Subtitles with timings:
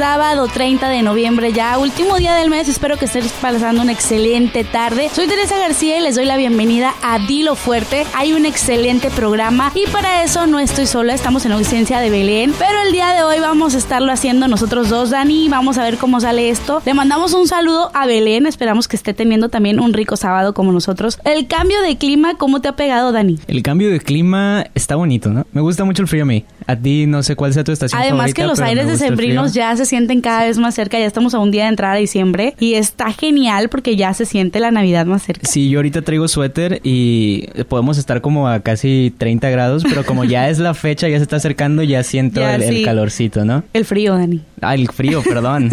[0.00, 2.70] Sábado 30 de noviembre, ya último día del mes.
[2.70, 5.10] Espero que estés pasando una excelente tarde.
[5.12, 8.06] Soy Teresa García y les doy la bienvenida a Dilo Fuerte.
[8.14, 12.54] Hay un excelente programa y para eso no estoy sola, estamos en ausencia de Belén.
[12.58, 15.50] Pero el día de hoy vamos a estarlo haciendo nosotros dos, Dani.
[15.50, 16.80] Vamos a ver cómo sale esto.
[16.86, 18.46] Le mandamos un saludo a Belén.
[18.46, 21.18] Esperamos que esté teniendo también un rico sábado como nosotros.
[21.24, 23.38] El cambio de clima, ¿cómo te ha pegado, Dani?
[23.48, 25.46] El cambio de clima está bonito, ¿no?
[25.52, 26.46] Me gusta mucho el frío a mí.
[26.66, 29.76] A ti no sé cuál sea tu estación Además favorita, que los aires decembrinos ya
[29.76, 32.54] se sienten cada vez más cerca, ya estamos a un día de entrar a diciembre
[32.58, 35.46] y está genial porque ya se siente la Navidad más cerca.
[35.46, 40.24] Sí, yo ahorita traigo suéter y podemos estar como a casi 30 grados, pero como
[40.24, 43.64] ya es la fecha, ya se está acercando, ya siento Ya, el, calorcito, ¿no?
[43.72, 44.40] El frío, Dani.
[44.60, 45.70] Ah, el frío, perdón.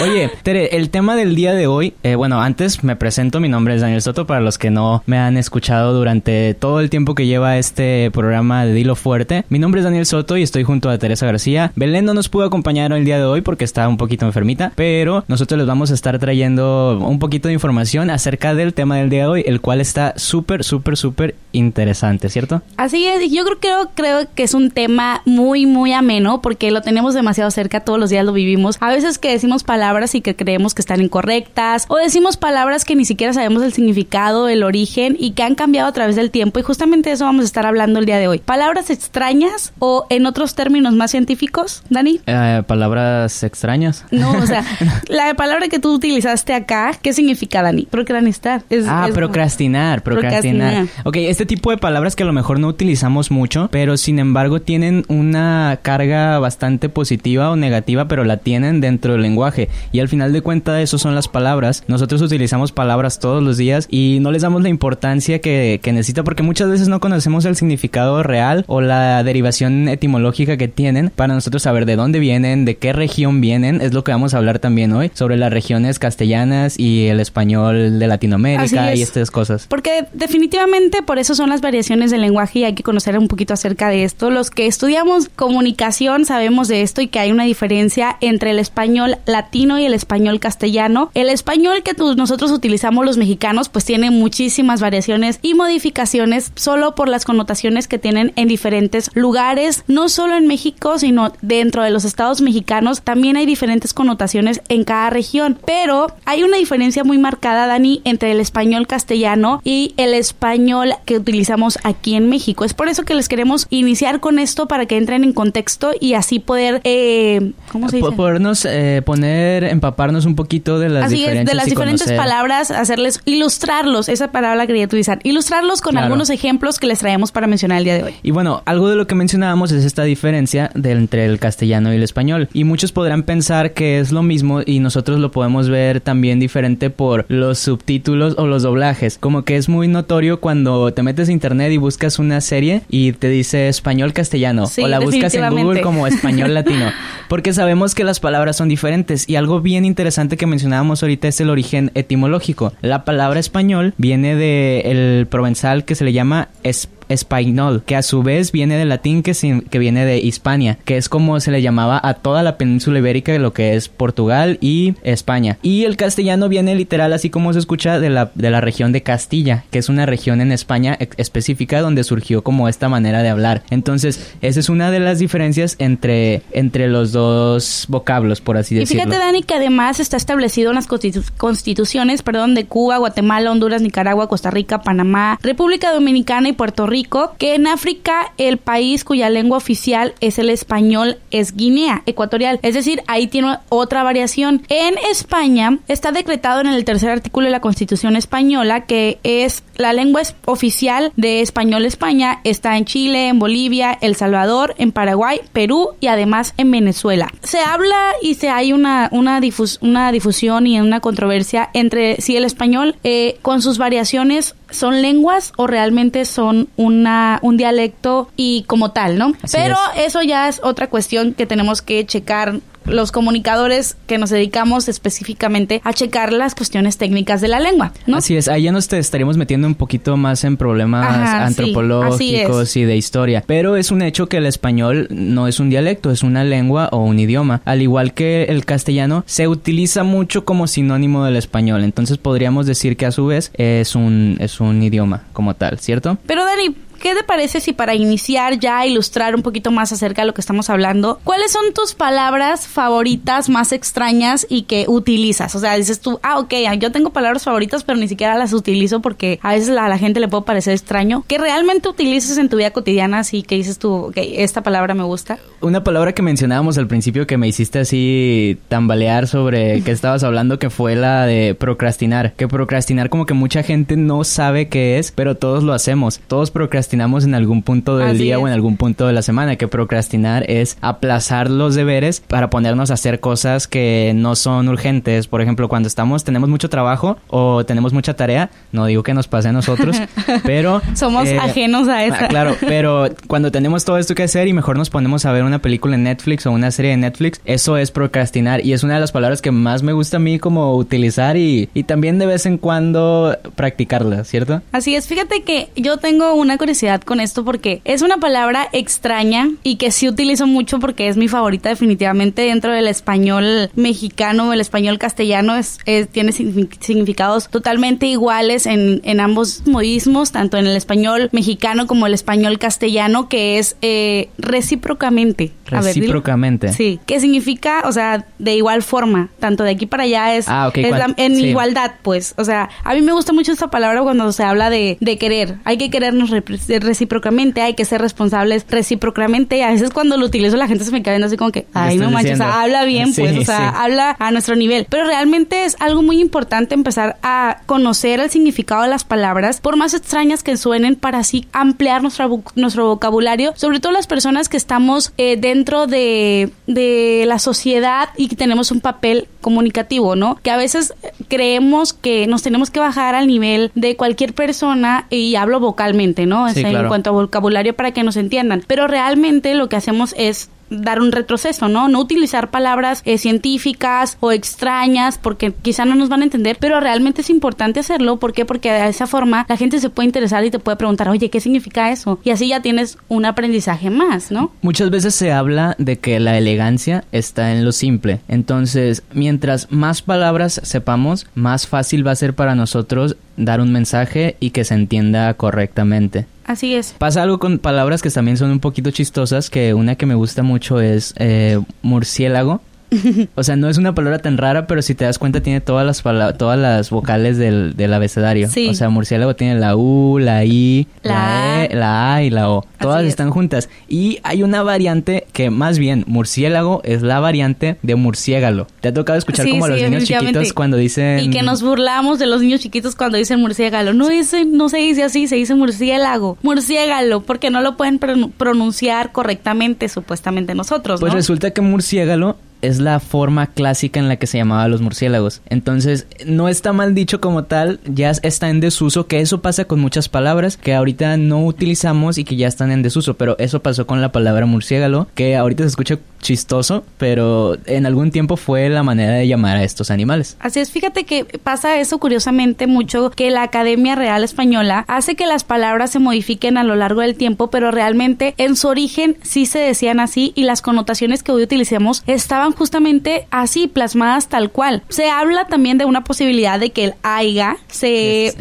[0.00, 3.74] Oye, Tere, el tema del día de hoy, eh, bueno, antes me presento, mi nombre
[3.74, 7.26] es Daniel Soto, para los que no me han escuchado durante todo el tiempo que
[7.26, 9.44] lleva este programa de Dilo Fuerte.
[9.48, 11.72] Mi nombre es Daniel Soto y estoy junto a Teresa García.
[11.76, 15.24] Belén no nos pudo acompañar el día de hoy porque está un poquito enfermita, pero
[15.28, 19.22] nosotros les vamos a estar trayendo un poquito de información acerca del tema del día
[19.22, 22.62] de hoy, el cual está súper, súper, súper interesante, ¿cierto?
[22.76, 26.82] Así es, yo creo, creo, creo que es un tema muy, muy ameno porque lo
[26.82, 28.76] tenemos demasiado cerca, todos los días lo vivimos.
[28.80, 32.94] A veces que decimos palabras y que creemos que están incorrectas o decimos palabras que
[32.96, 36.58] ni siquiera sabemos el significado, el origen y que han cambiado a través del tiempo
[36.60, 38.38] y justamente de eso vamos a estar hablando el día de hoy.
[38.38, 42.20] Palabras extrañas o en otros términos más científicos, Dani.
[42.26, 44.04] Eh, palabras extrañas.
[44.10, 44.64] No, o sea,
[45.08, 47.86] la palabra que tú utilizaste acá, ¿qué significa, Dani?
[47.90, 48.62] Procranistar.
[48.70, 50.72] Es- Ah, es- procrastinar, procrastinar.
[50.74, 51.06] Procrastinar.
[51.06, 54.60] Ok, este tipo de palabras que a lo mejor no utilizamos mucho, pero sin embargo
[54.60, 59.68] tienen una carga bastante positiva o negativa, pero la tienen dentro del lenguaje.
[59.92, 61.84] Y al final de cuentas, eso son las palabras.
[61.88, 66.24] Nosotros utilizamos palabras todos los días y no les damos la importancia que, que necesita
[66.24, 71.34] porque muchas veces no conocemos el significado real o la derivación etimológica que tienen para
[71.34, 73.80] nosotros saber de dónde vienen, de qué región vienen.
[73.80, 77.98] Es lo que vamos a hablar también hoy sobre las regiones castellanas y el español
[77.98, 79.08] de Latinoamérica Así y es.
[79.08, 79.66] estas cosas.
[79.68, 83.54] Porque definitivamente por eso son las variaciones del lenguaje y hay que conocer un poquito
[83.54, 84.30] acerca de esto.
[84.30, 87.83] Los que estudiamos comunicación sabemos de esto y que hay una diferencia
[88.20, 91.10] entre el español latino y el español castellano.
[91.14, 97.08] El español que nosotros utilizamos los mexicanos pues tiene muchísimas variaciones y modificaciones solo por
[97.08, 102.04] las connotaciones que tienen en diferentes lugares, no solo en México, sino dentro de los
[102.04, 107.66] estados mexicanos también hay diferentes connotaciones en cada región, pero hay una diferencia muy marcada,
[107.66, 112.64] Dani, entre el español castellano y el español que utilizamos aquí en México.
[112.64, 116.14] Es por eso que les queremos iniciar con esto para que entren en contexto y
[116.14, 118.08] así poder, eh, ¿cómo se dice?
[118.08, 121.46] Po- Podernos eh, poner, empaparnos un poquito de las Así es, diferencias.
[121.50, 122.16] de las y diferentes conocer.
[122.16, 126.06] palabras, hacerles ilustrarlos, esa palabra quería utilizar, ilustrarlos con Claro.
[126.06, 128.14] algunos ejemplos que les traemos para mencionar el día de hoy.
[128.22, 131.96] Y bueno, algo de lo que mencionábamos es esta diferencia de, entre el castellano y
[131.96, 132.48] el español.
[132.54, 136.88] Y muchos podrán pensar que es lo mismo y nosotros lo podemos ver también diferente
[136.88, 139.18] por los subtítulos o los doblajes.
[139.18, 143.12] Como que es muy notorio cuando te metes a internet y buscas una serie y
[143.12, 144.66] te dice español castellano.
[144.66, 145.44] Sí, o la buscas en.
[145.54, 146.86] Google como español latino.
[147.28, 149.28] Porque sabemos que las palabras son diferentes.
[149.28, 152.72] Y algo bien interesante que mencionábamos ahorita es el origen etimológico.
[152.82, 158.02] La palabra español viene de el provenzal que se le llama es- español, que a
[158.02, 161.50] su vez viene del latín que, sin- que viene de Hispania, que es como se
[161.50, 165.58] le llamaba a toda la península ibérica, lo que es Portugal y España.
[165.62, 169.02] Y el castellano viene literal, así como se escucha, de la, de la región de
[169.02, 173.62] Castilla, que es una región en España específica donde surgió como esta manera de hablar.
[173.70, 178.78] Entonces, esa es una de las diferencias entre, entre los dos vocablos, por así Y
[178.80, 179.04] decirlo.
[179.04, 183.80] fíjate, Dani, que además está establecido en las constitu- constituciones, perdón, de Cuba, Guatemala, Honduras,
[183.82, 186.93] Nicaragua, Costa Rica, Panamá, República Dominicana y Puerto Rico,
[187.38, 192.60] que en África el país cuya lengua oficial es el español es Guinea Ecuatorial.
[192.62, 194.62] Es decir, ahí tiene otra variación.
[194.68, 199.92] En España está decretado en el tercer artículo de la Constitución española que es la
[199.92, 202.40] lengua oficial de español España.
[202.44, 207.32] Está en Chile, en Bolivia, El Salvador, en Paraguay, Perú y además en Venezuela.
[207.42, 212.94] Se habla y se hay una, una difusión y una controversia entre si el español
[213.02, 219.18] eh, con sus variaciones son lenguas o realmente son una, un dialecto y como tal,
[219.18, 219.34] ¿no?
[219.42, 220.06] Así Pero es.
[220.06, 225.80] eso ya es otra cuestión que tenemos que checar los comunicadores que nos dedicamos específicamente
[225.84, 228.18] a checar las cuestiones técnicas de la lengua, ¿no?
[228.18, 232.76] Así es, ahí ya nos te estaríamos metiendo un poquito más en problemas Ajá, antropológicos
[232.76, 233.44] y de historia.
[233.46, 236.98] Pero es un hecho que el español no es un dialecto, es una lengua o
[236.98, 237.62] un idioma.
[237.64, 241.84] Al igual que el castellano, se utiliza mucho como sinónimo del español.
[241.84, 246.18] Entonces podríamos decir que a su vez es un, es un idioma como tal, ¿cierto?
[246.26, 250.22] Pero Dani, ¿qué te parece si para iniciar ya a ilustrar un poquito más acerca
[250.22, 255.54] de lo que estamos hablando, cuáles son tus palabras favoritas más extrañas y que utilizas?
[255.54, 259.00] O sea, dices tú, ah, ok, yo tengo palabras favoritas, pero ni siquiera las utilizo
[259.00, 261.24] porque a veces a la gente le puede parecer extraño.
[261.28, 265.04] ¿Qué realmente utilizas en tu vida cotidiana así que dices tú, ok, esta palabra me
[265.04, 265.38] gusta?
[265.60, 270.58] Una palabra que mencionábamos al principio que me hiciste así tambalear sobre que estabas hablando
[270.58, 272.32] que fue la de procrastinar.
[272.32, 276.22] Que procrastinar como que mucha gente no sabe qué es, pero todos lo hacemos.
[276.28, 276.50] Todos
[276.94, 278.42] procrastinamos en algún punto del Así día es.
[278.42, 279.56] o en algún punto de la semana.
[279.56, 285.26] Que procrastinar es aplazar los deberes para ponernos a hacer cosas que no son urgentes.
[285.26, 289.26] Por ejemplo, cuando estamos, tenemos mucho trabajo o tenemos mucha tarea, no digo que nos
[289.26, 290.00] pase a nosotros,
[290.44, 290.82] pero...
[290.94, 292.00] Somos eh, ajenos a.
[292.00, 295.42] Ah, claro, pero cuando tenemos todo esto que hacer y mejor nos ponemos a ver
[295.42, 298.94] una película en Netflix o una serie de Netflix, eso es procrastinar y es una
[298.94, 302.26] de las palabras que más me gusta a mí como utilizar y, y también de
[302.26, 304.62] vez en cuando practicarla, ¿cierto?
[304.72, 309.50] Así es, fíjate que yo tengo una curiosidad con esto porque es una palabra extraña
[309.62, 314.60] y que sí utilizo mucho porque es mi favorita definitivamente dentro del español mexicano el
[314.60, 315.78] español castellano es,
[316.12, 322.06] tiene signifi- significados totalmente iguales en, en ambos modismos, tanto en el español mexicano como
[322.06, 325.52] el español castellano, que es eh, recíprocamente.
[325.70, 325.82] Ver.
[325.84, 326.72] Recíprocamente.
[326.72, 330.68] Sí, que significa, o sea, de igual forma, tanto de aquí para allá es, Ah,
[330.68, 331.46] ok, es cuan- la- en sí.
[331.46, 332.34] igualdad, pues.
[332.36, 335.56] O sea, a mí me gusta mucho esta palabra cuando se habla de, de querer.
[335.64, 339.56] Hay que querernos repre- recíprocamente, hay que ser responsables recíprocamente.
[339.58, 341.96] Y a veces cuando lo utilizo la gente se me viendo así como que, ay,
[341.98, 342.62] no manches, o sea, diciendo?
[342.62, 343.76] habla bien, Sí, pues, o sea, sí.
[343.78, 344.86] habla a nuestro nivel.
[344.88, 349.76] Pero realmente es algo muy importante empezar a conocer el significado de las palabras, por
[349.76, 354.56] más extrañas que suenen, para así ampliar nuestra nuestro vocabulario, sobre todo las personas que
[354.56, 360.36] estamos eh, dentro de, de la sociedad y que tenemos un papel comunicativo, ¿no?
[360.42, 360.94] Que a veces
[361.28, 366.46] creemos que nos tenemos que bajar al nivel de cualquier persona y hablo vocalmente, ¿no?
[366.48, 366.88] Sí, Es en claro.
[366.88, 368.62] cuanto a vocabulario para que nos entiendan.
[368.66, 371.88] Pero realmente lo que hacemos es dar un retroceso, ¿no?
[371.88, 376.80] No utilizar palabras eh, científicas o extrañas porque quizá no nos van a entender, pero
[376.80, 378.18] realmente es importante hacerlo.
[378.18, 378.44] ¿Por qué?
[378.44, 381.40] Porque de esa forma la gente se puede interesar y te puede preguntar, oye, ¿qué
[381.40, 382.18] significa eso?
[382.24, 384.52] Y así ya tienes un aprendizaje más, ¿no?
[384.62, 388.20] Muchas veces se habla de que la elegancia está en lo simple.
[388.28, 394.36] Entonces, mientras más palabras sepamos, más fácil va a ser para nosotros dar un mensaje
[394.40, 396.26] y que se entienda correctamente.
[396.44, 396.94] Así es.
[396.98, 400.42] Pasa algo con palabras que también son un poquito chistosas, que una que me gusta
[400.42, 402.60] mucho es eh, murciélago.
[403.34, 405.84] O sea, no es una palabra tan rara, pero si te das cuenta tiene todas
[405.86, 406.02] las
[406.36, 408.48] todas las vocales del, del abecedario.
[408.48, 408.68] Sí.
[408.68, 412.50] O sea, murciélago tiene la U, la I, la, La E, la A y la
[412.50, 412.64] O.
[412.80, 413.08] Todas es.
[413.08, 413.68] están juntas.
[413.88, 418.66] Y hay una variante que más bien murciélago es la variante de murciégalo.
[418.80, 421.20] ¿Te ha tocado escuchar Sí, como a los niños chiquitos cuando dicen...
[421.20, 423.92] Y que nos burlamos de los niños chiquitos cuando dicen murciélago.
[423.92, 426.36] No, ese, no se dice así, se dice murciélago.
[426.42, 432.80] Murciégalo, porque no lo pueden pron- pronunciar correctamente, supuestamente nosotros, Pues resulta que murciégalo es
[432.80, 435.42] la forma clásica en la que se llamaba los murciélagos.
[435.48, 439.80] Entonces, no está mal dicho como tal, ya está en desuso, que eso pasa con
[439.80, 443.86] muchas palabras que ahorita no utilizamos y que ya están en desuso, pero eso pasó
[443.86, 448.82] con la palabra murciégalo, que ahorita se escucha chistoso, pero en algún tiempo fue la
[448.82, 450.36] manera de llamar a estos animales.
[450.40, 455.26] Así es, fíjate que pasa eso curiosamente mucho, que la Academia Real Española hace que
[455.26, 459.44] las palabras se modifiquen a lo largo del tiempo, pero realmente en su origen sí
[459.44, 464.82] se decían así y las connotaciones que hoy utilizamos estaban justamente así, plasmadas tal cual.
[464.88, 468.34] Se habla también de una posibilidad de que el aiga se,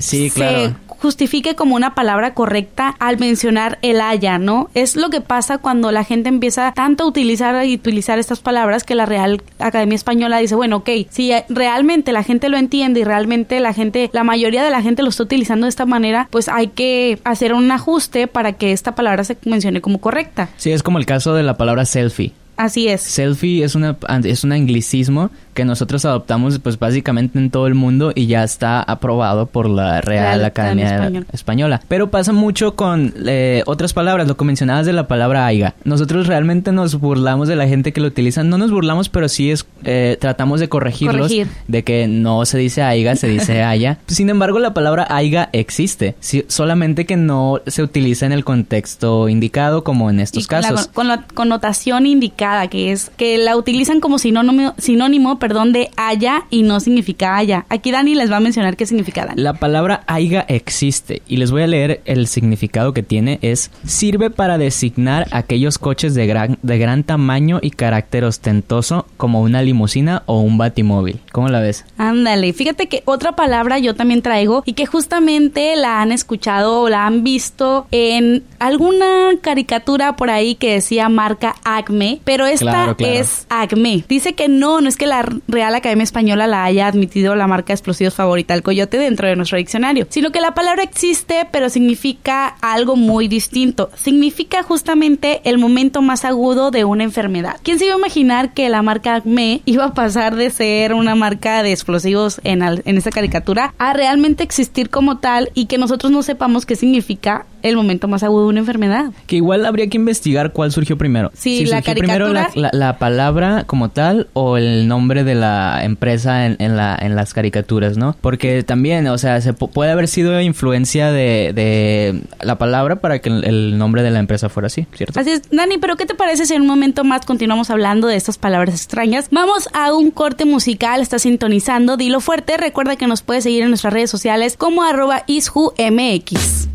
[1.03, 4.69] justifique como una palabra correcta al mencionar el haya, ¿no?
[4.73, 8.85] Es lo que pasa cuando la gente empieza tanto a utilizar y utilizar estas palabras
[8.85, 13.03] que la Real Academia Española dice, bueno, ok, si realmente la gente lo entiende y
[13.03, 16.47] realmente la gente, la mayoría de la gente lo está utilizando de esta manera, pues
[16.47, 20.47] hay que hacer un ajuste para que esta palabra se mencione como correcta.
[20.55, 22.31] Sí, es como el caso de la palabra selfie.
[22.55, 23.01] Así es.
[23.01, 28.11] Selfie es una es un anglicismo que nosotros adoptamos pues básicamente en todo el mundo
[28.15, 31.81] y ya está aprobado por la Real, Real Academia Española.
[31.87, 35.75] Pero pasa mucho con eh, otras palabras, lo que mencionabas de la palabra aiga.
[35.83, 38.43] Nosotros realmente nos burlamos de la gente que lo utiliza.
[38.43, 41.47] No nos burlamos, pero sí es eh, tratamos de corregirlos Corregir.
[41.67, 43.99] de que no se dice aiga, se dice haya.
[44.07, 49.29] Sin embargo, la palabra aiga existe, sí, solamente que no se utiliza en el contexto
[49.29, 50.87] indicado como en estos Y con la- casos.
[50.87, 56.45] con la connotación indicada que es que la utilizan como sinónimo, sinónimo perdón, de haya
[56.49, 57.65] y no significa haya.
[57.67, 59.41] Aquí Dani les va a mencionar qué significa Dani.
[59.41, 63.39] La palabra aiga existe y les voy a leer el significado que tiene.
[63.41, 69.41] Es sirve para designar aquellos coches de gran, de gran tamaño y carácter ostentoso como
[69.41, 71.19] una limusina o un batimóvil.
[71.33, 71.83] ¿Cómo la ves?
[71.97, 76.87] Ándale, fíjate que otra palabra yo también traigo y que justamente la han escuchado o
[76.89, 82.95] la han visto en alguna caricatura por ahí que decía marca Acme, pero esta Claro,
[82.95, 83.13] claro.
[83.13, 84.05] es Acme.
[84.07, 87.67] Dice que no, no es que la Real Academia Española la haya admitido la marca
[87.67, 91.69] de explosivos favorita del coyote dentro de nuestro diccionario, sino que la palabra existe, pero
[91.69, 93.89] significa algo muy distinto.
[93.95, 97.57] Significa justamente el momento más agudo de una enfermedad.
[97.63, 101.15] ¿Quién se iba a imaginar que la marca Acme iba a pasar de ser una
[101.15, 105.77] marca de explosivos en, al- en esta caricatura a realmente existir como tal y que
[105.77, 109.11] nosotros no sepamos qué significa el momento más agudo de una enfermedad?
[109.27, 111.31] Que igual habría que investigar cuál surgió primero.
[111.33, 115.23] Sí, si la surgió primero la, caricatura- la- la palabra como tal o el nombre
[115.23, 118.15] de la empresa en, en la, en las caricaturas, ¿no?
[118.21, 123.19] Porque también, o sea, se pu- puede haber sido influencia de, de la palabra para
[123.19, 125.19] que el, el nombre de la empresa fuera así, ¿cierto?
[125.19, 128.15] Así es, Dani, pero ¿qué te parece si en un momento más continuamos hablando de
[128.15, 129.27] estas palabras extrañas?
[129.31, 133.69] Vamos a un corte musical, está sintonizando, dilo fuerte, recuerda que nos puedes seguir en
[133.69, 136.67] nuestras redes sociales como arroba isjumx.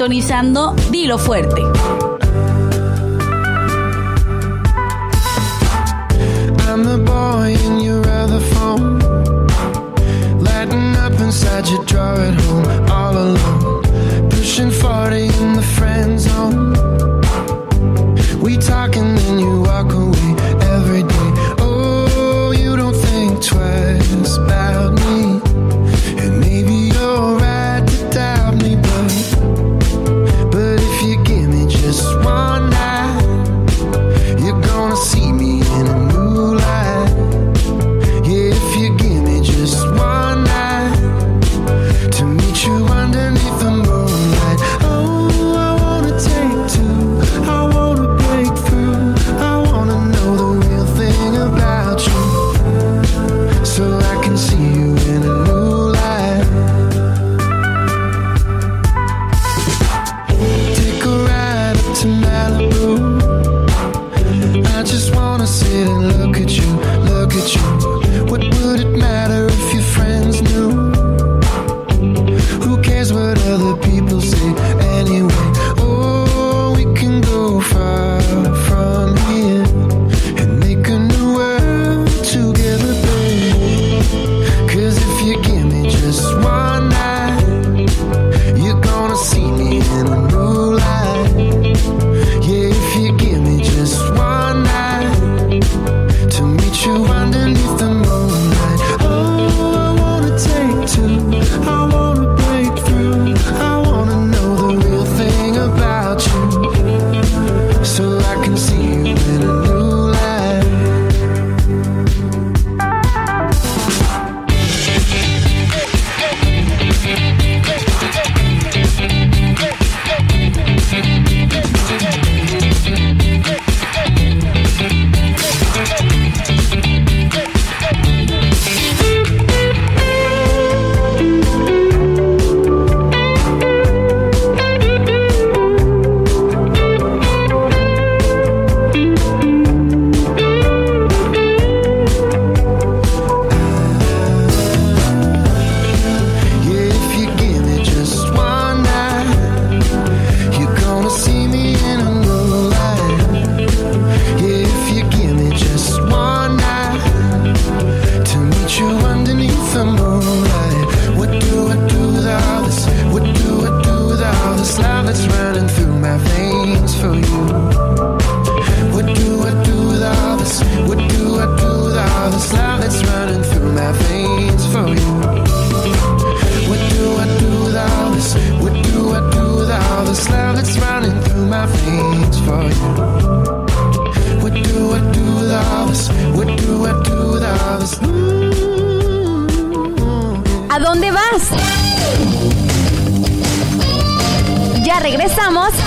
[0.00, 2.09] Sintonizando, dilo fuerte.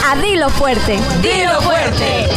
[0.05, 0.99] A Dilo Fuerte.
[1.21, 2.27] Dilo fuerte.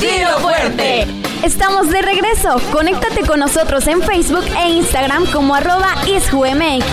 [0.00, 1.06] Dilo fuerte.
[1.42, 2.60] Estamos de regreso.
[2.72, 6.84] Conéctate con nosotros en Facebook e Instagram como arroba isjumx.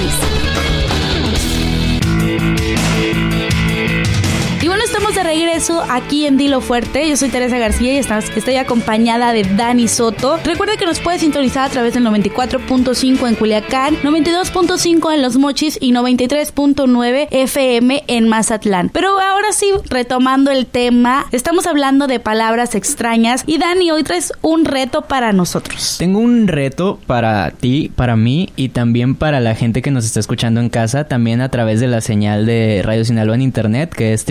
[4.62, 5.51] Y bueno, estamos de regreso
[5.90, 7.08] aquí en Dilo Fuerte.
[7.08, 10.40] Yo soy Teresa García y estoy acompañada de Dani Soto.
[10.44, 15.78] Recuerda que nos puedes sintonizar a través del 94.5 en Culiacán, 92.5 en Los Mochis
[15.80, 18.90] y 93.9 FM en Mazatlán.
[18.90, 24.34] Pero ahora sí, retomando el tema, estamos hablando de palabras extrañas y Dani, hoy traes
[24.42, 25.98] un reto para nosotros.
[26.00, 30.20] Tengo un reto para ti, para mí y también para la gente que nos está
[30.20, 34.14] escuchando en casa, también a través de la señal de Radio Sinaloa en internet, que
[34.14, 34.26] es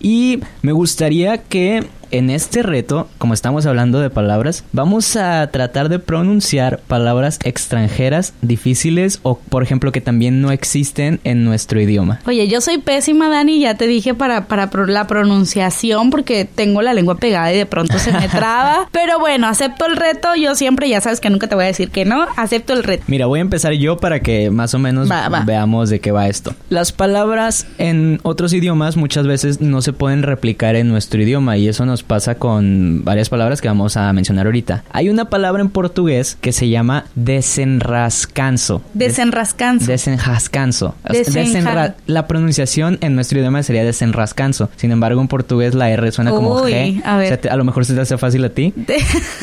[0.00, 5.88] Y me gustaría que en este reto, como estamos hablando de palabras, vamos a tratar
[5.88, 12.20] de pronunciar palabras extranjeras difíciles o, por ejemplo, que también no existen en nuestro idioma.
[12.26, 16.94] Oye, yo soy pésima, Dani, ya te dije para, para la pronunciación porque tengo la
[16.94, 18.88] lengua pegada y de pronto se me traba.
[18.92, 20.34] Pero bueno, acepto el reto.
[20.34, 23.04] Yo siempre, ya sabes que nunca te voy a decir que no, acepto el reto.
[23.06, 25.40] Mira, voy a empezar yo para que más o menos Va, va.
[25.44, 26.54] veamos de qué va esto.
[26.70, 31.68] Las palabras en otros idiomas muchas veces no se pueden replicar en nuestro idioma y
[31.68, 34.84] eso nos pasa con varias palabras que vamos a mencionar ahorita.
[34.92, 38.82] Hay una palabra en portugués que se llama desenrascanso.
[38.94, 39.86] Desenrascanso.
[39.86, 40.94] Desenrascanso.
[41.08, 44.70] Desenja- Desenra- La pronunciación en nuestro idioma sería desenrascanso.
[44.76, 47.02] Sin embargo, en portugués la R suena como G.
[47.04, 47.26] a ver.
[47.26, 48.72] O sea, te- a lo mejor se te hace fácil a ti.
[48.76, 48.98] De-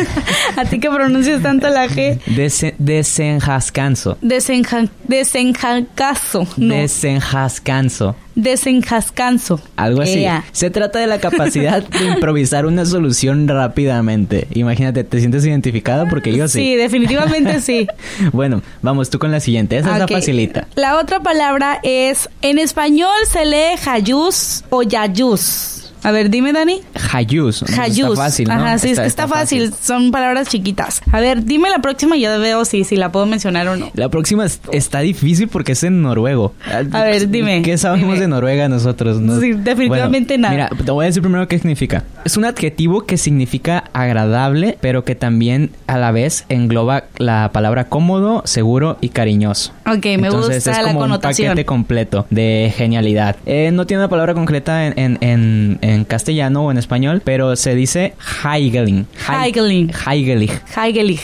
[0.57, 2.19] a ti que pronuncias tanto la G.
[2.27, 4.17] Desen- desenrascanso.
[4.21, 4.85] Desenja...
[5.07, 6.47] Desenjascaso.
[6.57, 6.73] No.
[6.75, 8.15] Desenjascanso.
[8.35, 9.61] Desenjascanso.
[9.75, 10.19] Algo así.
[10.19, 10.43] Ea.
[10.51, 14.47] Se trata de la capacidad de improvisar una solución rápidamente.
[14.53, 16.07] Imagínate, ¿te sientes identificada?
[16.07, 16.59] Porque yo sí.
[16.59, 17.87] Sí, definitivamente sí.
[18.33, 19.77] bueno, vamos tú con la siguiente.
[19.77, 20.67] Esa es la facilita.
[20.75, 25.84] La otra palabra es, en español se lee jayús o yayús.
[26.05, 26.81] A ver, dime, Dani.
[27.11, 27.63] Hayus.
[27.67, 28.11] Jayús.
[28.11, 28.53] Está fácil, ¿no?
[28.53, 29.73] Ajá, sí, es que está, fácil.
[29.73, 31.01] Son palabras chiquitas.
[31.11, 33.89] A ver, dime la próxima y yo veo si, si la puedo mencionar o no.
[33.95, 36.53] La próxima es- está difícil porque es en noruego.
[36.71, 38.19] A ver, dime, ¿Qué sabemos dime.
[38.21, 39.19] de Noruega nosotros?
[39.19, 39.39] no?
[39.39, 40.69] Sí, definitivamente Bueno, nada.
[40.71, 42.03] Mira, te voy a decir primero qué significa.
[42.23, 47.85] Es un adjetivo que significa agradable, pero que también a la vez engloba la palabra
[47.89, 49.71] cómodo, seguro y cariñoso.
[49.87, 51.47] Ok, me Entonces gusta es la como connotación.
[51.47, 53.35] un paquete completo de genialidad.
[53.45, 57.55] Eh, no tiene una palabra concreta en, en, en, en castellano o en español, pero
[57.55, 59.07] se dice Heigeling.
[59.29, 59.91] Heigeling.
[60.05, 60.51] Heigeling.
[60.75, 61.21] Heigelig.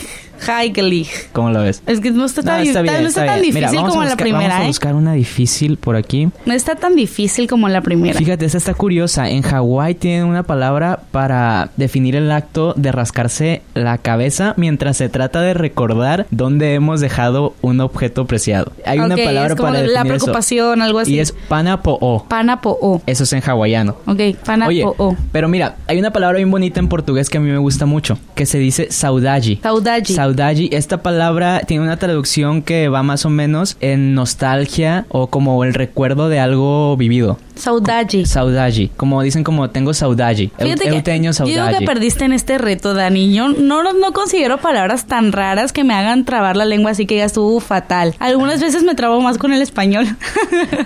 [0.48, 1.08] Heigelig.
[1.32, 1.82] ¿Cómo lo ves?
[1.86, 3.54] Es que no está tan, No, está tan- bien, no está está tan bien.
[3.54, 4.66] Mira, difícil como la primera, Vamos a ¿eh?
[4.66, 6.28] buscar una difícil por aquí.
[6.46, 8.18] No está tan difícil como la primera.
[8.18, 9.28] Fíjate, esta está curiosa.
[9.30, 15.08] En Hawái tienen una palabra para definir el acto de rascarse la cabeza mientras se
[15.08, 18.72] trata de recordar dónde hemos dejado un objeto preciado.
[18.84, 20.24] Hay una palabra es como para la definir eso.
[20.24, 21.14] preocupación, algo así.
[21.14, 22.24] Y es panapo'o.
[22.28, 23.02] Panapo'o.
[23.06, 23.96] Eso es en hawaiano.
[24.06, 25.16] Ok, Oye, panapo'o.
[25.32, 28.18] pero mira, hay una palabra bien bonita en portugués que a mí me gusta mucho,
[28.34, 29.58] que se dice saudade.
[29.62, 30.06] Saudade.
[30.06, 30.31] Saudade,
[30.72, 35.74] esta palabra tiene una traducción que va más o menos en nostalgia o como el
[35.74, 37.38] recuerdo de algo vivido.
[37.56, 38.26] Saudade.
[38.26, 40.50] Saudade, como dicen como tengo saudade.
[40.58, 41.78] Eu, eu teño yo digo saudade.
[41.78, 43.32] que perdiste en este reto, Dani.
[43.34, 47.16] Yo no, no considero palabras tan raras que me hagan trabar la lengua, así que
[47.16, 48.14] ya estuvo fatal.
[48.18, 50.06] Algunas veces me trabo más con el español.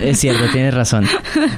[0.01, 1.07] Es cierto, tienes razón.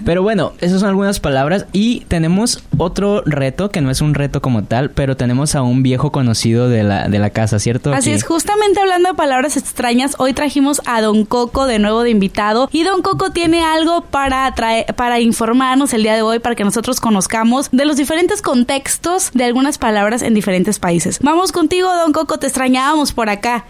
[0.06, 4.42] Pero bueno, esas son algunas palabras y tenemos otro reto que no es un reto
[4.42, 7.94] como tal, pero tenemos a un viejo conocido de la, de la casa, ¿cierto?
[7.94, 12.10] Así es, justamente hablando de palabras extrañas, hoy trajimos a Don Coco de nuevo de
[12.10, 16.56] invitado y Don Coco tiene algo para traer, para informarnos el día de hoy para
[16.56, 21.20] que nosotros conozcamos de los diferentes contextos de algunas palabras en diferentes países.
[21.22, 23.66] Vamos contigo, Don Coco, te extrañábamos por acá.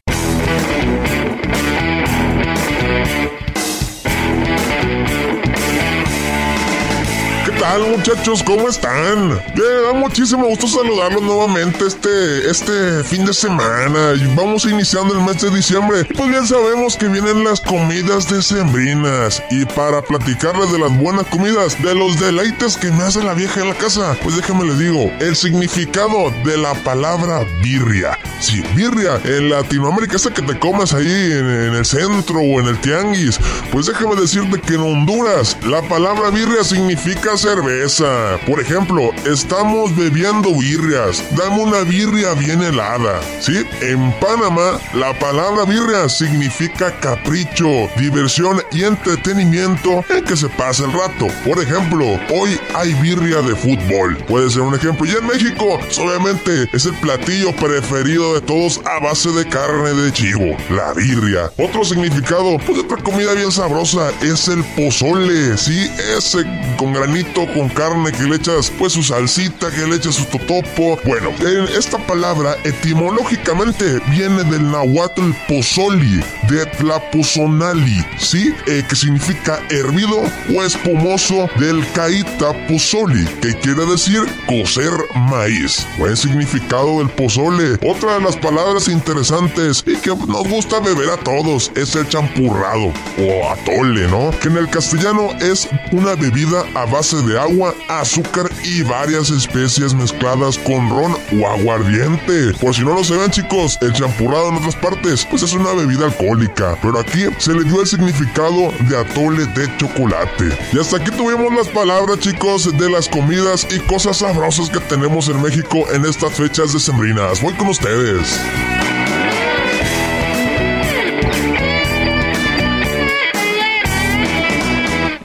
[7.60, 8.42] Tal muchachos?
[8.42, 9.30] ¿Cómo están?
[9.30, 14.14] Me da muchísimo gusto saludarlos nuevamente este, este fin de semana.
[14.36, 16.06] Vamos iniciando el mes de diciembre.
[16.06, 19.44] Pues bien sabemos que vienen las comidas decembrinas.
[19.52, 23.62] Y para platicarles de las buenas comidas, de los deleites que me hace la vieja
[23.62, 28.18] en la casa, pues déjame les digo, el significado de la palabra birria.
[28.40, 32.68] Sí, birria en Latinoamérica, esa que te comes ahí en, en el centro o en
[32.68, 33.38] el tianguis.
[33.72, 38.38] Pues déjame decirte que en Honduras la palabra birria significa cerveza.
[38.46, 41.24] Por ejemplo, estamos bebiendo birrias.
[41.36, 43.20] Dame una birria bien helada.
[43.40, 43.66] ¿Sí?
[43.82, 50.94] En Panamá la palabra birria significa capricho, diversión y entretenimiento en que se pasa el
[50.94, 51.28] rato.
[51.44, 54.18] Por ejemplo, hoy hay birria de fútbol.
[54.28, 55.08] Puede ser un ejemplo.
[55.08, 60.12] Y en México, obviamente, es el platillo preferido de todos a base de carne de
[60.14, 61.52] chivo, la birria.
[61.58, 65.58] Otro significado, pues otra comida bien sabrosa es el pozole.
[65.58, 66.46] Sí, ese
[66.78, 71.00] con granito con carne, que le echas pues su salsita, que le echas su totopo.
[71.06, 78.54] Bueno, en esta palabra etimológicamente viene del nahuatl pozoli, de tlapozonali, ¿sí?
[78.68, 80.22] Eh, que significa hervido
[80.56, 85.86] o espumoso del caíta pozoli, que quiere decir cocer maíz.
[85.98, 87.78] Buen significado del pozole.
[87.86, 92.94] Otra de las palabras interesantes y que nos gusta beber a todos es el champurrado
[93.18, 94.32] o atole, ¿no?
[94.40, 99.94] Que en el castellano es una bebida a base de agua, azúcar y varias especies
[99.94, 102.54] mezcladas con ron o aguardiente.
[102.60, 106.06] Por si no lo saben chicos, el champurrado en otras partes pues es una bebida
[106.06, 110.58] alcohólica, pero aquí se le dio el significado de atole de chocolate.
[110.74, 115.28] Y hasta aquí tuvimos las palabras chicos de las comidas y cosas sabrosas que tenemos
[115.30, 117.42] en México en estas fechas decembrinas.
[117.42, 118.40] Voy con ustedes.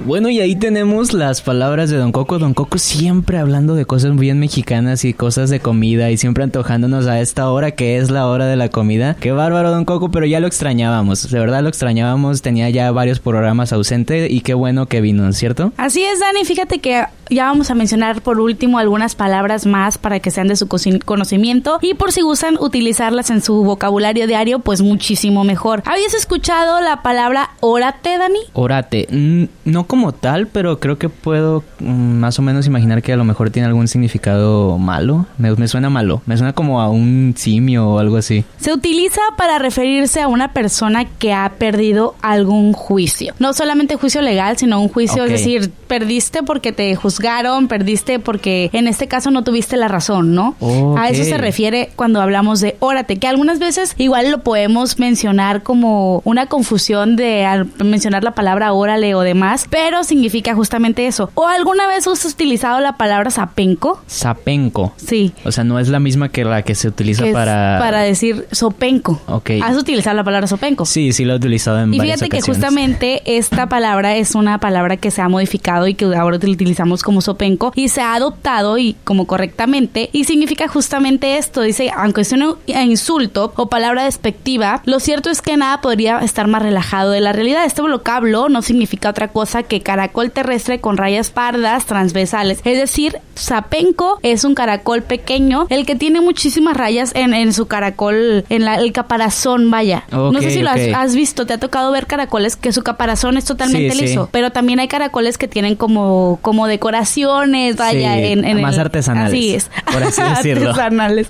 [0.04, 2.38] Bueno, y ahí tenemos las palabras de Don Coco.
[2.38, 7.06] Don Coco siempre hablando de cosas bien mexicanas y cosas de comida y siempre antojándonos
[7.06, 9.16] a esta hora que es la hora de la comida.
[9.18, 11.30] Qué bárbaro, Don Coco, pero ya lo extrañábamos.
[11.30, 12.42] De verdad lo extrañábamos.
[12.42, 15.72] Tenía ya varios programas ausente y qué bueno que vino, ¿cierto?
[15.78, 16.44] Así es, Dani.
[16.44, 20.56] Fíjate que ya vamos a mencionar por último algunas palabras más para que sean de
[20.56, 25.82] su conocimiento y por si gustan utilizarlas en su vocabulario diario, pues muchísimo mejor.
[25.86, 28.40] ¿Habías escuchado la palabra órate, Dani?
[28.52, 33.12] Orate, mm, no como tal, pero creo que puedo mm, más o menos imaginar que
[33.12, 35.26] a lo mejor tiene algún significado malo.
[35.38, 38.44] Me, me suena malo, me suena como a un simio o algo así.
[38.56, 43.34] Se utiliza para referirse a una persona que ha perdido algún juicio.
[43.38, 48.68] No solamente juicio legal, sino un juicio, es decir, perdiste porque te juzgaron, perdiste porque
[48.72, 50.56] en este caso no tuviste la razón, ¿no?
[50.98, 55.62] A eso se refiere cuando hablamos de órate, que algunas veces igual lo podemos mencionar
[55.62, 61.30] como una confusión de al mencionar la palabra órale o demás, pero significa justamente eso.
[61.34, 64.02] ¿O alguna vez has utilizado la palabra sapenco?
[64.08, 64.92] Sapenco.
[64.96, 65.32] Sí.
[65.44, 67.78] O sea, no es la misma que la que se utiliza que para...
[67.78, 69.20] para decir sopenco.
[69.26, 69.50] Ok.
[69.62, 70.86] ¿Has utilizado la palabra sopenco?
[70.86, 72.56] Sí, sí lo he utilizado en Y varias fíjate que ocasiones.
[72.58, 77.20] justamente esta palabra es una palabra que se ha modificado y que ahora utilizamos como
[77.20, 81.62] sopenco y se ha adoptado y como correctamente y significa justamente esto.
[81.62, 86.46] Dice, aunque es un insulto o palabra despectiva, lo cierto es que nada podría estar
[86.48, 87.64] más relajado de la realidad.
[87.64, 92.60] Este vocablo no significa otra cosa que caracol terrestre con rayas pardas transversales.
[92.64, 97.66] Es decir, sapenco es un caracol pequeño, el que tiene muchísimas rayas en, en su
[97.66, 100.04] caracol, en la- el caparazón, vaya.
[100.10, 103.44] no sé si lo has, visto, te ha tocado ver caracoles que su caparazón es
[103.44, 104.06] totalmente Sí, sí.
[104.06, 108.74] liso, pero también hay caracoles que tienen como, como decoraciones, vaya, Sí, en, en más
[108.74, 109.70] el- artesanales, Así es.
[109.92, 110.70] por así decirlo.
[110.70, 111.28] artesanales.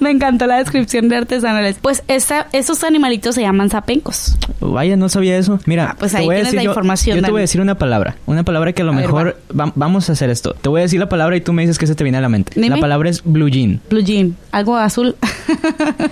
[0.00, 1.76] Me encantó la descripción de artesanales.
[1.80, 4.36] Pues esta, estos animalitos se llaman sapencos.
[4.60, 5.58] Vaya, no sabía eso.
[5.66, 7.60] Mira, Ah, pues te ahí tienes decir la yo- información, Yo, te voy a decir
[7.60, 8.16] una palabra.
[8.26, 10.54] Una palabra que a lo A ver, mejor va- vamos a hacer esto.
[10.60, 12.20] Te voy a decir la palabra y tú me dices que se te viene a
[12.20, 12.52] la mente.
[12.54, 12.70] Dime.
[12.70, 13.80] La palabra es blue jean.
[13.90, 15.14] Blue jean, algo azul.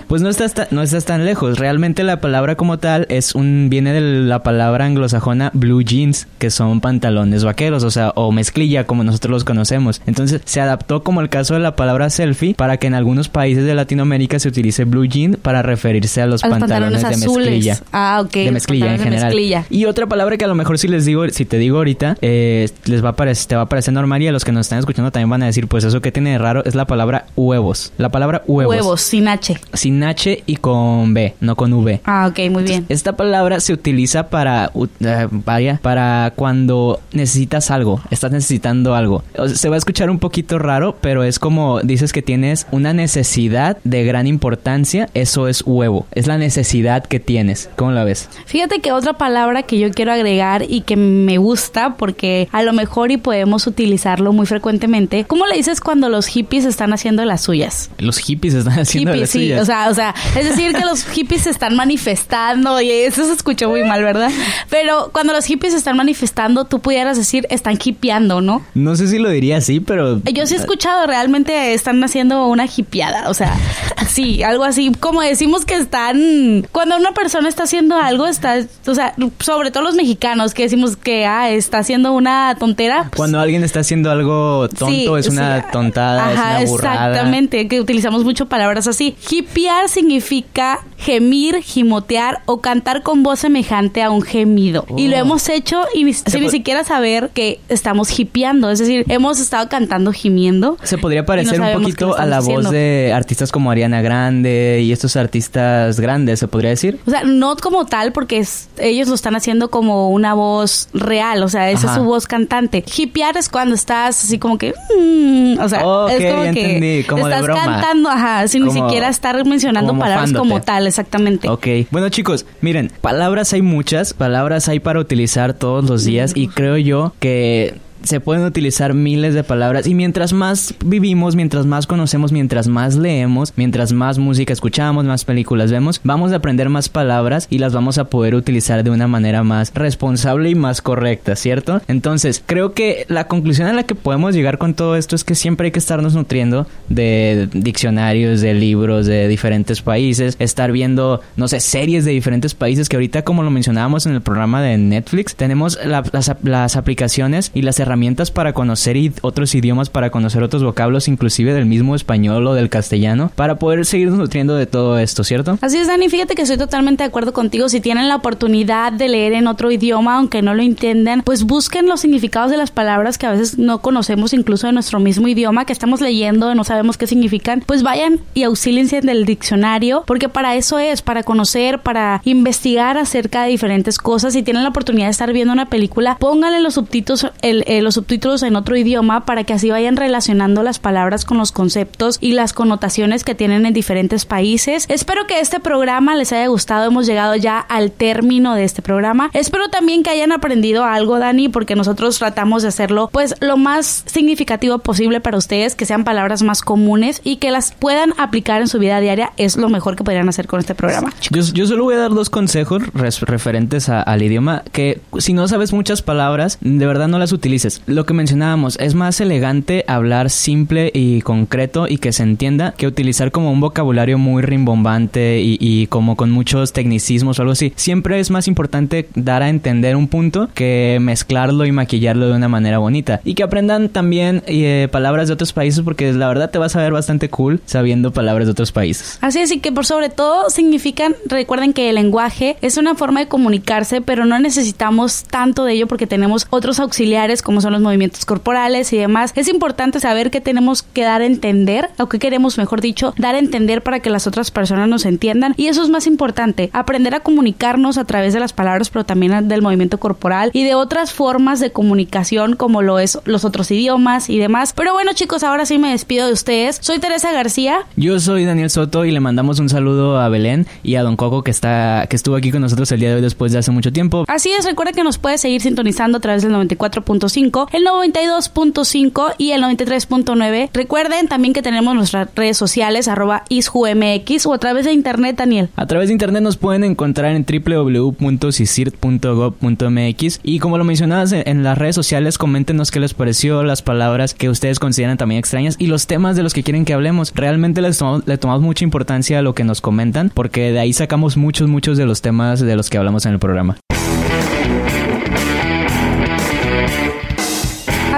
[0.07, 1.57] Pues no estás, ta- no estás tan lejos.
[1.59, 6.49] Realmente la palabra como tal es un viene de la palabra anglosajona blue jeans, que
[6.49, 10.01] son pantalones vaqueros, o sea, o mezclilla como nosotros los conocemos.
[10.05, 13.65] Entonces se adaptó como el caso de la palabra selfie para que en algunos países
[13.65, 17.47] de Latinoamérica se utilice blue jean para referirse a los, pantalones, pantalones de azules.
[17.49, 17.79] mezclilla.
[17.91, 19.25] Ah, ok, De mezclilla en general.
[19.25, 19.65] mezclilla.
[19.69, 22.69] Y otra palabra que a lo mejor si les digo, si te digo ahorita, eh,
[22.85, 24.79] les va a parecer, te va a parecer normal y a los que nos están
[24.79, 27.91] escuchando también van a decir, pues eso que tiene de raro es la palabra huevos.
[27.97, 28.75] La palabra huevos.
[28.75, 29.57] Huevos, sin H.
[29.73, 32.01] Sin H y con B, no con V.
[32.05, 32.85] Ah, ok, muy bien.
[32.89, 34.87] Esta palabra se utiliza para, u-
[35.31, 39.23] vaya, para cuando necesitas algo, estás necesitando algo.
[39.37, 42.67] O sea, se va a escuchar un poquito raro, pero es como dices que tienes
[42.71, 47.69] una necesidad de gran importancia, eso es huevo, es la necesidad que tienes.
[47.75, 48.29] ¿Cómo la ves?
[48.45, 52.73] Fíjate que otra palabra que yo quiero agregar y que me gusta porque a lo
[52.73, 55.25] mejor y podemos utilizarlo muy frecuentemente.
[55.25, 57.89] ¿Cómo le dices cuando los hippies están haciendo las suyas?
[57.97, 59.61] Los hippies están haciendo Hippies, las sí, suyas.
[59.61, 63.33] o sea, o sea, es decir que los hippies se están manifestando y eso se
[63.33, 64.31] escuchó muy mal, ¿verdad?
[64.69, 68.61] Pero cuando los hippies se están manifestando, tú pudieras decir están hippieando, ¿no?
[68.73, 72.65] no sé si lo diría así, pero Yo sí he escuchado, realmente están haciendo una
[72.65, 73.55] hippieada, o sea,
[74.07, 78.95] sí, algo así, como decimos que están, cuando una persona está haciendo algo, está, o
[78.95, 83.03] sea, sobre todo los mexicanos que decimos que, ah, está haciendo una tontera.
[83.03, 85.67] pues, cuando alguien está haciendo algo tonto Sí, es una sí.
[85.71, 87.09] tontada, Ajá, es una burrada.
[87.09, 89.15] Exactamente, que utilizamos mucho palabras así.
[89.29, 94.85] Hippiar significa gemir, gimotear o cantar con voz semejante a un gemido.
[94.97, 95.19] Y lo Oh.
[95.19, 98.69] hemos hecho y sin ni siquiera saber que estamos hipeando.
[98.69, 100.77] Es decir, hemos estado cantando gimiendo.
[100.83, 104.91] Se podría no parecer un poquito a la voz de artistas como Ariana Grande y
[104.91, 106.99] estos artistas grandes, se podría decir.
[107.05, 111.43] O sea, no como tal, porque es- ellos lo están haciendo como una voz real,
[111.43, 111.95] o sea, esa Ajá.
[111.95, 112.83] es su voz cantante.
[112.95, 117.25] Hipear es cuando estás así como que, mm, o sea, es como que entendí, como
[117.27, 117.63] de estás broma.
[117.65, 120.39] cantando, ajá, sin ni siquiera estar mencionando palabras mofándote.
[120.49, 121.49] como tal, exactamente.
[121.49, 126.47] Ok, bueno chicos, miren, palabras hay muchas, palabras hay para utilizar todos los días y
[126.47, 131.87] creo yo que se pueden utilizar miles de palabras y mientras más vivimos, mientras más
[131.87, 136.87] conocemos, mientras más leemos, mientras más música escuchamos, más películas vemos, vamos a aprender más
[136.89, 141.35] palabras y las vamos a poder utilizar de una manera más responsable y más correcta,
[141.35, 141.81] ¿cierto?
[141.87, 145.35] Entonces, creo que la conclusión a la que podemos llegar con todo esto es que
[145.35, 151.47] siempre hay que estarnos nutriendo de diccionarios, de libros de diferentes países, estar viendo, no
[151.47, 155.35] sé, series de diferentes países que ahorita como lo mencionábamos en el programa de Netflix,
[155.35, 157.94] tenemos la- las, las aplicaciones y las herramientas
[158.33, 163.31] para conocer otros idiomas, para conocer otros vocablos, inclusive del mismo español o del castellano,
[163.35, 165.57] para poder seguirnos nutriendo de todo esto, ¿cierto?
[165.61, 167.67] Así es, Dani, fíjate que estoy totalmente de acuerdo contigo.
[167.69, 171.87] Si tienen la oportunidad de leer en otro idioma, aunque no lo entiendan, pues busquen
[171.87, 175.65] los significados de las palabras que a veces no conocemos, incluso de nuestro mismo idioma,
[175.65, 177.63] que estamos leyendo y no sabemos qué significan.
[177.65, 183.43] Pues vayan y auxíliense del diccionario, porque para eso es, para conocer, para investigar acerca
[183.43, 184.33] de diferentes cosas.
[184.33, 187.93] Si tienen la oportunidad de estar viendo una película, pónganle los subtítulos, el- eh, los
[187.95, 192.33] subtítulos en otro idioma para que así vayan relacionando las palabras con los conceptos y
[192.33, 194.85] las connotaciones que tienen en diferentes países.
[194.89, 196.85] Espero que este programa les haya gustado.
[196.87, 199.29] Hemos llegado ya al término de este programa.
[199.33, 204.03] Espero también que hayan aprendido algo, Dani, porque nosotros tratamos de hacerlo pues lo más
[204.05, 208.67] significativo posible para ustedes, que sean palabras más comunes y que las puedan aplicar en
[208.67, 209.31] su vida diaria.
[209.37, 211.13] Es lo mejor que podrían hacer con este programa.
[211.31, 212.81] Yo, yo solo voy a dar dos consejos
[213.21, 217.64] referentes a- al idioma que si no sabes muchas palabras, de verdad no las utilices.
[217.85, 222.87] Lo que mencionábamos, es más elegante hablar simple y concreto y que se entienda que
[222.87, 227.73] utilizar como un vocabulario muy rimbombante y, como con muchos tecnicismos o algo así.
[227.75, 232.47] Siempre es más importante dar a entender un punto que mezclarlo y maquillarlo de una
[232.47, 233.21] manera bonita.
[233.23, 236.81] Y que aprendan también eh, palabras de otros países porque la verdad te vas a
[236.81, 239.17] ver bastante cool sabiendo palabras de otros países.
[239.21, 243.21] Así es, y que por sobre todo significan, recuerden que el lenguaje es una forma
[243.21, 247.81] de comunicarse, pero no necesitamos tanto de ello porque tenemos otros auxiliares como son los
[247.81, 249.31] movimientos corporales y demás.
[249.35, 253.35] Es importante saber qué tenemos que dar a entender, o qué queremos, mejor dicho, dar
[253.35, 255.53] a entender para que las otras personas nos entiendan.
[255.57, 259.47] Y eso es más importante, aprender a comunicarnos a través de las palabras, pero también
[259.47, 264.29] del movimiento corporal y de otras formas de comunicación como lo es los otros idiomas
[264.29, 264.73] y demás.
[264.75, 266.77] Pero bueno chicos, ahora sí me despido de ustedes.
[266.81, 267.79] Soy Teresa García.
[267.95, 271.43] Yo soy Daniel Soto y le mandamos un saludo a Belén y a Don Coco
[271.43, 273.91] que está que estuvo aquí con nosotros el día de hoy después de hace mucho
[273.91, 274.25] tiempo.
[274.27, 279.51] Así es, recuerda que nos puedes seguir sintonizando a través del 94.5, el 92.5 y
[279.51, 280.69] el 93.9.
[280.73, 285.69] Recuerden también que tenemos nuestras redes sociales, arroba isjumx o a través de internet, Daniel.
[285.75, 291.77] A través de internet nos pueden encontrar en www.cisir.gov.mx y como lo mencionabas en, las
[291.77, 296.07] redes sociales, coméntenos qué les pareció, las palabras que ustedes consideran también extrañas y los
[296.07, 297.31] temas de los que quieren que hablemos.
[297.33, 301.37] Realmente les le tomamos mucha importancia a lo que nos comentan porque de ahí sacamos
[301.37, 303.77] muchos, muchos de los temas de los que hablamos en el programa.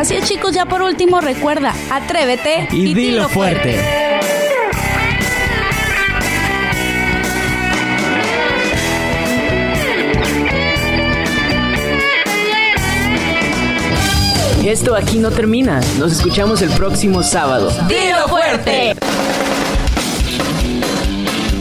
[0.08, 3.78] Así es, chicos, ya por último, recuerda, atrévete Y dilo fuerte.
[14.66, 15.82] Esto aquí no termina.
[16.00, 17.70] Nos escuchamos el próximo sábado.
[17.90, 18.96] ¡Dilo fuerte!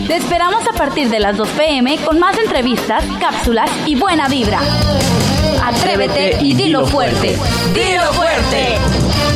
[0.06, 4.60] Te esperamos a partir de las 2 pm con más entrevistas, cápsulas y buena vibra.
[5.62, 7.36] Atrévete y dilo fuerte.
[7.74, 9.35] ¡Dilo fuerte!